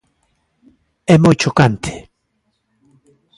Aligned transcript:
É 1.13 1.15
moi 1.23 1.35
chocante. 1.43 1.93